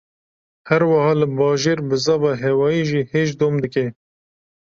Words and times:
Her 0.69 0.81
wiha 0.91 1.11
li 1.19 1.27
bajêr, 1.37 1.79
bizava 1.89 2.31
hewayî 2.43 2.83
jî 2.89 3.01
hêj 3.11 3.29
dom 3.39 3.55
dike 3.63 3.85